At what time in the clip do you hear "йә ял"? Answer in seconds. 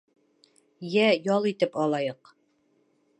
0.93-1.47